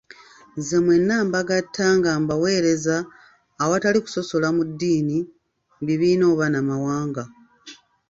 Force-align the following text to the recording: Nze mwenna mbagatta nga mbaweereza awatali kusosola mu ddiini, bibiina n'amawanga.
Nze 0.57 0.77
mwenna 0.85 1.15
mbagatta 1.27 1.85
nga 1.97 2.11
mbaweereza 2.21 2.97
awatali 3.63 3.99
kusosola 4.03 4.47
mu 4.55 4.63
ddiini, 4.69 5.17
bibiina 5.85 6.27
n'amawanga. 6.51 7.23